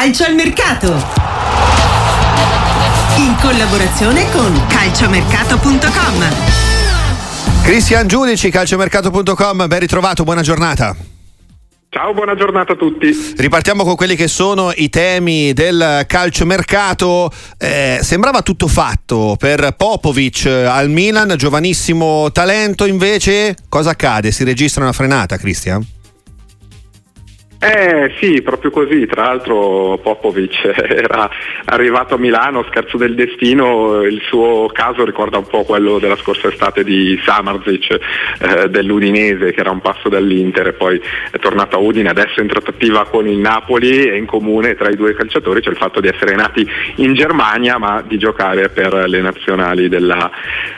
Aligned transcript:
Calcio 0.00 0.26
al 0.26 0.36
mercato. 0.36 0.86
In 3.16 3.34
collaborazione 3.40 4.30
con 4.30 4.64
calciomercato.com. 4.68 7.64
Cristian 7.64 8.06
Giudici, 8.06 8.48
calciomercato.com, 8.48 9.66
ben 9.66 9.78
ritrovato, 9.80 10.22
buona 10.22 10.42
giornata. 10.42 10.94
Ciao, 11.88 12.14
buona 12.14 12.36
giornata 12.36 12.74
a 12.74 12.76
tutti. 12.76 13.10
Ripartiamo 13.38 13.82
con 13.82 13.96
quelli 13.96 14.14
che 14.14 14.28
sono 14.28 14.70
i 14.72 14.88
temi 14.88 15.52
del 15.52 16.04
calciomercato. 16.06 17.32
Eh, 17.58 17.98
sembrava 18.00 18.42
tutto 18.42 18.68
fatto 18.68 19.34
per 19.36 19.72
Popovic 19.72 20.46
al 20.46 20.90
Milan, 20.90 21.34
giovanissimo 21.36 22.30
talento, 22.30 22.86
invece 22.86 23.56
cosa 23.68 23.90
accade? 23.90 24.30
Si 24.30 24.44
registra 24.44 24.84
una 24.84 24.92
frenata, 24.92 25.36
Cristian? 25.36 25.84
Eh 27.60 28.14
sì, 28.20 28.40
proprio 28.40 28.70
così, 28.70 29.04
tra 29.06 29.24
l'altro 29.24 29.98
Popovic 30.00 30.62
era 30.78 31.28
arrivato 31.64 32.14
a 32.14 32.18
Milano, 32.18 32.64
scherzo 32.68 32.96
del 32.96 33.16
destino, 33.16 34.02
il 34.04 34.22
suo 34.28 34.70
caso 34.72 35.04
ricorda 35.04 35.38
un 35.38 35.46
po' 35.48 35.64
quello 35.64 35.98
della 35.98 36.14
scorsa 36.14 36.46
estate 36.46 36.84
di 36.84 37.20
Samarzic 37.24 37.98
eh, 38.38 38.68
dell'Udinese 38.68 39.50
che 39.50 39.58
era 39.58 39.72
un 39.72 39.80
passo 39.80 40.08
dall'Inter 40.08 40.68
e 40.68 40.72
poi 40.74 41.02
è 41.32 41.38
tornato 41.40 41.74
a 41.74 41.80
Udine, 41.80 42.10
adesso 42.10 42.38
è 42.38 42.42
in 42.42 42.48
trattativa 42.48 43.06
con 43.06 43.26
il 43.26 43.38
Napoli 43.38 44.08
e 44.08 44.16
in 44.16 44.26
comune 44.26 44.76
tra 44.76 44.88
i 44.88 44.94
due 44.94 45.14
calciatori 45.14 45.60
c'è 45.60 45.70
il 45.70 45.76
fatto 45.78 45.98
di 45.98 46.06
essere 46.06 46.36
nati 46.36 46.64
in 46.96 47.14
Germania 47.14 47.76
ma 47.76 48.04
di 48.06 48.18
giocare 48.18 48.68
per 48.68 48.94
le 49.08 49.20
nazionali 49.20 49.88
della, 49.88 50.30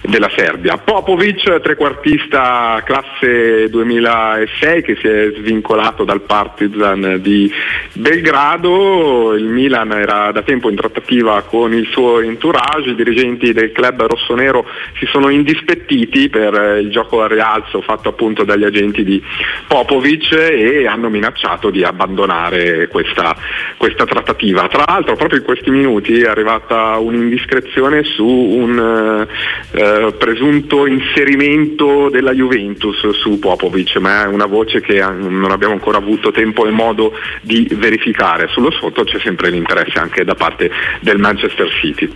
della 0.00 0.30
Serbia. 0.36 0.76
Popovic, 0.76 1.60
trequartista 1.60 2.80
classe 2.84 3.68
2006 3.68 4.82
che 4.82 4.96
si 5.00 5.08
è 5.08 5.32
svincolato 5.38 6.04
dal 6.04 6.20
Partizan 6.20 6.66
Partizan 6.68 7.18
di 7.20 7.50
Belgrado, 7.94 9.34
il 9.34 9.44
Milan 9.44 9.92
era 9.92 10.30
da 10.32 10.42
tempo 10.42 10.68
in 10.68 10.76
trattativa 10.76 11.42
con 11.42 11.72
il 11.72 11.86
suo 11.90 12.20
entourage, 12.20 12.90
i 12.90 12.94
dirigenti 12.94 13.52
del 13.52 13.72
club 13.72 14.06
rossonero 14.06 14.66
si 14.98 15.06
sono 15.06 15.30
indispettiti 15.30 16.28
per 16.28 16.78
il 16.80 16.90
gioco 16.90 17.22
al 17.22 17.30
rialzo 17.30 17.80
fatto 17.80 18.08
appunto 18.08 18.44
dagli 18.44 18.64
agenti 18.64 19.04
di 19.04 19.22
Popovic 19.66 20.32
e 20.32 20.86
hanno 20.86 21.08
minacciato 21.08 21.70
di 21.70 21.82
abbandonare 21.82 22.88
questa, 22.88 23.36
questa 23.76 24.04
trattativa. 24.04 24.68
Tra 24.68 24.84
l'altro 24.86 25.16
proprio 25.16 25.38
in 25.38 25.44
questi 25.44 25.70
minuti 25.70 26.20
è 26.20 26.28
arrivata 26.28 26.98
un'indiscrezione 26.98 28.04
su 28.04 28.26
un 28.26 29.26
eh, 29.72 30.12
presunto 30.12 30.86
inserimento 30.86 32.08
della 32.10 32.32
Juventus 32.32 33.08
su 33.10 33.38
Popovic, 33.38 33.96
ma 33.96 34.24
è 34.24 34.26
una 34.26 34.46
voce 34.46 34.80
che 34.80 35.00
non 35.00 35.50
abbiamo 35.50 35.74
ancora 35.74 35.98
avuto 35.98 36.30
tempo 36.30 36.57
tempo 36.58 36.66
e 36.66 36.70
modo 36.70 37.12
di 37.42 37.68
verificare. 37.72 38.48
Sullo 38.48 38.70
sfondo 38.72 39.04
c'è 39.04 39.18
sempre 39.20 39.50
l'interesse 39.50 39.98
anche 39.98 40.24
da 40.24 40.34
parte 40.34 40.70
del 41.00 41.18
Manchester 41.18 41.68
City. 41.80 42.12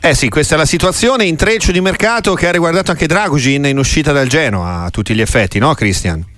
Eh 0.00 0.14
sì, 0.14 0.28
questa 0.28 0.56
è 0.56 0.58
la 0.58 0.64
situazione, 0.64 1.24
intreccio 1.24 1.70
di 1.70 1.80
mercato 1.80 2.34
che 2.34 2.48
ha 2.48 2.50
riguardato 2.50 2.90
anche 2.90 3.06
Dragogin 3.06 3.66
in 3.66 3.78
uscita 3.78 4.10
dal 4.10 4.26
Genoa 4.26 4.84
a 4.84 4.90
tutti 4.90 5.14
gli 5.14 5.20
effetti, 5.20 5.60
no 5.60 5.74
Cristian? 5.74 6.31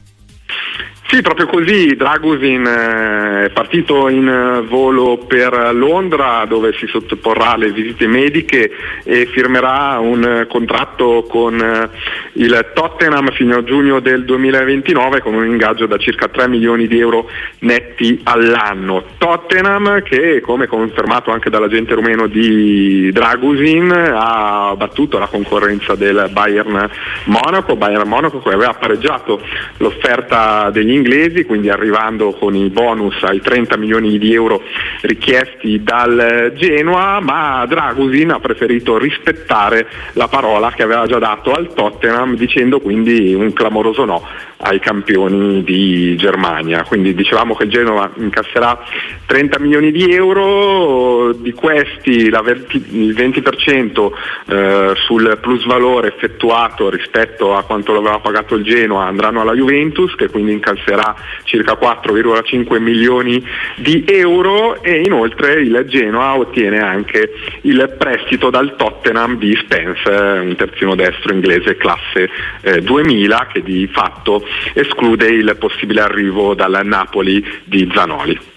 Sì, 1.06 1.20
proprio 1.20 1.46
così. 1.46 1.94
Dragusin 1.96 2.64
eh, 2.64 3.44
è 3.44 3.50
partito 3.50 4.08
in 4.08 4.26
eh, 4.26 4.62
volo 4.62 5.18
per 5.18 5.72
Londra 5.74 6.46
dove 6.46 6.72
si 6.72 6.86
sottoporrà 6.86 7.52
alle 7.52 7.72
visite 7.72 8.06
mediche 8.06 8.70
e 9.04 9.26
firmerà 9.26 9.98
un 9.98 10.24
eh, 10.24 10.46
contratto 10.46 11.26
con 11.28 11.90
il 12.32 12.70
Tottenham 12.74 13.30
fino 13.32 13.58
a 13.58 13.64
giugno 13.64 14.00
del 14.00 14.24
2029 14.24 15.20
con 15.20 15.34
un 15.34 15.44
ingaggio 15.44 15.84
da 15.86 15.98
circa 15.98 16.28
3 16.28 16.48
milioni 16.48 16.86
di 16.86 16.98
euro 16.98 17.28
netti 17.60 18.20
all'anno. 18.24 19.04
Tottenham 19.18 20.02
che, 20.02 20.40
come 20.40 20.66
confermato 20.66 21.30
anche 21.30 21.50
dall'agente 21.50 21.94
rumeno 21.94 22.26
di 22.26 23.10
Dragusin, 23.12 23.92
ha 23.92 24.74
battuto 24.74 25.18
la 25.18 25.26
concorrenza 25.26 25.94
del 25.94 26.30
Bayern 26.32 26.90
Monaco, 27.24 27.76
Bayern 27.76 28.08
Monaco 28.08 28.40
che 28.40 28.54
aveva 28.54 28.72
pareggiato 28.72 29.40
l'offerta 29.76 30.70
degli 30.70 30.92
inglesi, 30.94 31.44
quindi 31.44 31.68
arrivando 31.68 32.32
con 32.32 32.54
i 32.54 32.68
bonus 32.70 33.22
ai 33.22 33.40
30 33.40 33.76
milioni 33.76 34.18
di 34.18 34.32
euro 34.32 34.62
richiesti 35.02 35.82
dal 35.82 36.52
Genoa, 36.56 37.20
ma 37.20 37.64
Dragusin 37.66 38.30
ha 38.30 38.40
preferito 38.40 38.98
rispettare 38.98 39.86
la 40.12 40.28
parola 40.28 40.72
che 40.72 40.82
aveva 40.82 41.06
già 41.06 41.18
dato 41.18 41.52
al 41.52 41.72
Tottenham 41.74 42.36
dicendo 42.36 42.80
quindi 42.80 43.34
un 43.34 43.52
clamoroso 43.52 44.04
no 44.04 44.22
ai 44.64 44.80
campioni 44.80 45.62
di 45.62 46.16
Germania. 46.16 46.84
Quindi 46.84 47.14
dicevamo 47.14 47.54
che 47.54 47.68
Genova 47.68 48.10
incasserà 48.16 48.82
30 49.26 49.58
milioni 49.58 49.92
di 49.92 50.10
euro, 50.12 51.32
di 51.32 51.52
questi 51.52 52.10
il 52.10 53.14
20% 53.14 54.10
eh, 54.46 54.92
sul 55.06 55.38
plusvalore 55.40 56.08
effettuato 56.08 56.88
rispetto 56.88 57.54
a 57.54 57.62
quanto 57.64 57.92
l'aveva 57.92 58.18
pagato 58.20 58.54
il 58.54 58.64
Genoa 58.64 59.06
andranno 59.06 59.40
alla 59.40 59.52
Juventus 59.52 60.14
che 60.14 60.28
quindi 60.28 60.52
incasserà 60.52 61.14
circa 61.44 61.74
4,5 61.74 62.80
milioni 62.80 63.44
di 63.76 64.04
euro 64.06 64.82
e 64.82 65.02
inoltre 65.04 65.60
il 65.60 65.84
Genoa 65.88 66.36
ottiene 66.36 66.80
anche 66.80 67.32
il 67.62 67.94
prestito 67.98 68.50
dal 68.50 68.76
Tottenham 68.76 69.36
di 69.38 69.54
Spence, 69.56 70.08
un 70.08 70.54
terzino 70.56 70.94
destro 70.94 71.32
inglese 71.32 71.76
classe 71.76 72.30
eh, 72.62 72.80
2000 72.80 73.48
che 73.52 73.62
di 73.62 73.86
fatto 73.92 74.44
esclude 74.72 75.26
il 75.26 75.56
possibile 75.58 76.00
arrivo 76.00 76.54
dal 76.54 76.80
Napoli 76.84 77.44
di 77.64 77.90
Zanoli. 77.94 78.52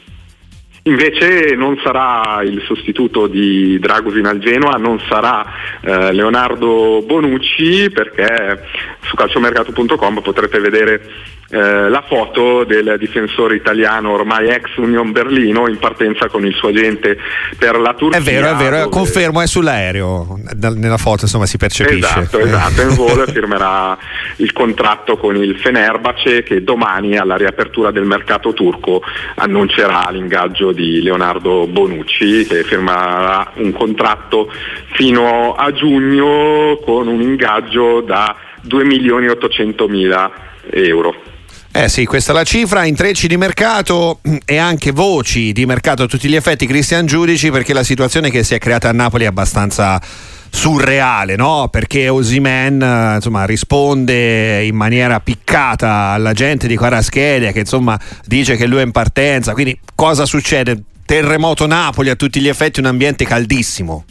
Invece 0.87 1.53
non 1.55 1.77
sarà 1.83 2.41
il 2.43 2.63
sostituto 2.65 3.27
di 3.27 3.77
Dragusin 3.77 4.25
al 4.25 4.39
Genoa, 4.39 4.77
non 4.77 5.01
sarà 5.09 5.45
eh, 5.81 6.13
Leonardo 6.13 7.03
Bonucci 7.05 7.89
perché 7.89 8.63
su 9.07 9.15
calciomercato.com 9.15 10.21
potrete 10.21 10.59
vedere 10.59 11.01
eh, 11.49 11.87
la 11.89 12.03
foto 12.05 12.65
del 12.65 12.97
difensore 12.99 13.55
italiano 13.55 14.11
ormai 14.11 14.49
ex 14.49 14.75
Union 14.75 15.13
Berlino 15.13 15.69
in 15.69 15.77
partenza 15.77 16.27
con 16.27 16.45
il 16.45 16.53
suo 16.53 16.69
agente 16.69 17.17
per 17.57 17.79
la 17.79 17.93
Turchia. 17.93 18.19
È 18.19 18.21
vero, 18.21 18.49
è 18.49 18.55
vero, 18.55 18.77
dove... 18.79 18.89
confermo, 18.89 19.41
è 19.41 19.47
sull'aereo, 19.47 20.39
nella 20.75 20.97
foto 20.97 21.23
insomma 21.23 21.45
si 21.45 21.57
percepisce. 21.57 22.19
Esatto, 22.19 22.39
esatto, 22.39 22.81
in 22.81 22.95
volo 22.95 23.25
firmerà 23.27 23.97
il 24.37 24.51
contratto 24.51 25.15
con 25.17 25.37
il 25.37 25.57
Fenerbahce 25.57 26.43
che 26.43 26.63
domani 26.63 27.17
alla 27.17 27.37
riapertura 27.37 27.91
del 27.91 28.03
mercato 28.03 28.53
turco 28.53 29.01
annuncerà 29.35 30.09
l'ingaggio 30.11 30.73
di 30.73 31.01
Leonardo 31.01 31.65
Bonucci 31.67 32.45
che 32.45 32.63
firmerà 32.63 33.51
un 33.55 33.71
contratto 33.71 34.51
fino 34.91 35.53
a 35.53 35.71
giugno 35.71 36.77
con 36.83 37.07
un 37.07 37.21
ingaggio 37.21 38.01
da 38.01 38.35
2 38.61 38.83
milioni 38.85 39.25
e 39.25 39.31
800 39.31 39.87
mila 39.87 40.31
euro. 40.71 41.35
Eh 41.71 41.89
sì, 41.89 42.05
questa 42.05 42.31
è 42.31 42.35
la 42.35 42.43
cifra, 42.43 42.85
intrecci 42.85 43.27
di 43.27 43.37
mercato 43.37 44.19
e 44.45 44.57
anche 44.57 44.91
voci 44.91 45.51
di 45.51 45.65
mercato 45.67 46.03
a 46.03 46.07
tutti 46.07 46.27
gli 46.27 46.35
effetti, 46.35 46.65
Cristian 46.65 47.05
Giudici, 47.05 47.51
perché 47.51 47.71
la 47.71 47.83
situazione 47.83 48.31
che 48.31 48.43
si 48.43 48.55
è 48.55 48.57
creata 48.57 48.89
a 48.89 48.93
Napoli 48.93 49.25
è 49.25 49.27
abbastanza 49.27 50.01
surreale, 50.49 51.35
no? 51.35 51.67
Perché 51.69 52.09
Osimen 52.09 53.13
insomma, 53.15 53.45
risponde 53.45 54.63
in 54.63 54.75
maniera 54.75 55.19
piccata 55.19 56.13
alla 56.13 56.33
gente 56.33 56.67
di 56.67 56.75
Quaraschelia 56.75 57.51
che 57.51 57.59
insomma 57.59 57.99
dice 58.25 58.55
che 58.55 58.65
lui 58.65 58.79
è 58.79 58.83
in 58.83 58.91
partenza, 58.91 59.53
quindi 59.53 59.77
cosa 59.93 60.25
succede? 60.25 60.81
Terremoto 61.05 61.67
Napoli 61.67 62.09
a 62.09 62.15
tutti 62.15 62.39
gli 62.39 62.47
effetti, 62.47 62.79
un 62.79 62.87
ambiente 62.87 63.23
caldissimo. 63.23 64.03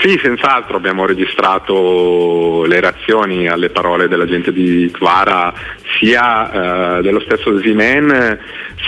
Sì, 0.00 0.16
senz'altro 0.22 0.76
abbiamo 0.76 1.06
registrato 1.06 2.64
le 2.66 2.78
reazioni 2.78 3.48
alle 3.48 3.70
parole 3.70 4.06
della 4.06 4.26
gente 4.26 4.52
di 4.52 4.88
Kvara, 4.92 5.52
sia 5.98 6.98
eh, 6.98 7.02
dello 7.02 7.18
stesso 7.18 7.58
Zimen 7.60 8.38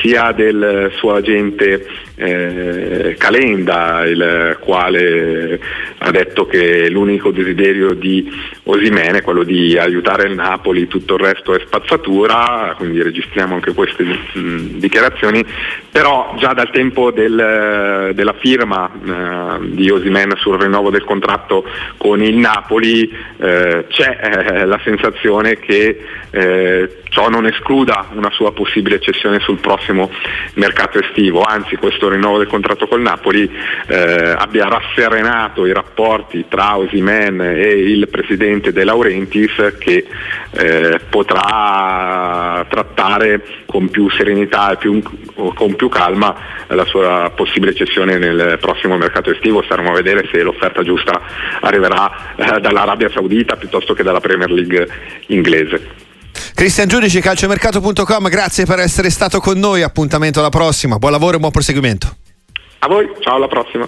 sia 0.00 0.30
del 0.32 0.92
suo 0.96 1.14
agente 1.14 1.84
eh, 2.20 3.14
Calenda, 3.16 4.04
il 4.04 4.58
quale 4.60 5.58
ha 5.98 6.10
detto 6.10 6.46
che 6.46 6.88
l'unico 6.90 7.30
desiderio 7.30 7.94
di 7.94 8.30
Osimene 8.64 9.18
è 9.18 9.22
quello 9.22 9.42
di 9.42 9.76
aiutare 9.78 10.28
il 10.28 10.34
Napoli, 10.34 10.86
tutto 10.86 11.14
il 11.14 11.20
resto 11.20 11.54
è 11.54 11.62
spazzatura, 11.64 12.74
quindi 12.76 13.02
registriamo 13.02 13.54
anche 13.54 13.72
queste 13.72 14.04
mh, 14.04 14.78
dichiarazioni, 14.78 15.44
però 15.90 16.34
già 16.38 16.52
dal 16.52 16.70
tempo 16.70 17.10
del, 17.10 18.12
della 18.14 18.34
firma 18.34 18.90
eh, 18.90 19.66
di 19.68 19.90
Osimene 19.90 20.36
sul 20.36 20.60
rinnovo 20.60 20.90
del 20.90 21.04
contratto 21.04 21.64
con 21.96 22.22
il 22.22 22.36
Napoli 22.36 23.10
eh, 23.38 23.86
c'è 23.88 24.18
eh, 24.20 24.66
la 24.66 24.80
sensazione 24.84 25.58
che 25.58 26.04
eh, 26.30 27.00
ciò 27.10 27.28
non 27.28 27.46
escluda 27.46 28.06
una 28.12 28.30
sua 28.30 28.52
possibile 28.52 29.00
cessione 29.00 29.40
sul 29.40 29.58
prossimo 29.58 30.10
mercato 30.54 30.98
estivo, 30.98 31.42
anzi 31.42 31.76
questo 31.76 32.08
rinnovo 32.10 32.38
del 32.38 32.46
contratto 32.46 32.86
col 32.86 33.00
Napoli 33.00 33.50
eh, 33.86 34.34
abbia 34.36 34.68
rasserenato 34.68 35.66
i 35.66 35.72
rapporti 35.72 36.46
tra 36.48 36.76
Osimen 36.76 37.40
e 37.40 37.68
il 37.68 38.08
presidente 38.08 38.72
De 38.72 38.84
Laurentiis 38.84 39.74
che 39.78 40.06
eh, 40.50 41.00
potrà 41.08 42.64
trattare 42.68 43.42
con 43.66 43.88
più 43.88 44.10
serenità 44.10 44.72
e 44.72 44.76
più, 44.76 45.00
con 45.54 45.74
più 45.76 45.88
calma 45.88 46.34
la 46.68 46.84
sua 46.84 47.32
possibile 47.34 47.74
cessione 47.74 48.18
nel 48.18 48.58
prossimo 48.60 48.96
mercato 48.96 49.30
estivo. 49.30 49.62
Staremo 49.62 49.90
a 49.90 49.94
vedere 49.94 50.28
se 50.32 50.42
l'offerta 50.42 50.82
giusta 50.82 51.20
arriverà 51.60 52.34
eh, 52.36 52.60
dall'Arabia 52.60 53.08
Saudita 53.10 53.56
piuttosto 53.56 53.94
che 53.94 54.02
dalla 54.02 54.20
Premier 54.20 54.50
League 54.50 54.88
inglese. 55.28 56.08
Cristian 56.54 56.88
Giudici, 56.88 57.20
calciomercato.com, 57.20 58.28
grazie 58.28 58.64
per 58.64 58.78
essere 58.78 59.10
stato 59.10 59.40
con 59.40 59.58
noi. 59.58 59.82
Appuntamento 59.82 60.40
alla 60.40 60.48
prossima. 60.48 60.98
Buon 60.98 61.12
lavoro 61.12 61.36
e 61.36 61.40
buon 61.40 61.52
proseguimento. 61.52 62.16
A 62.80 62.88
voi, 62.88 63.10
ciao 63.20 63.36
alla 63.36 63.48
prossima. 63.48 63.86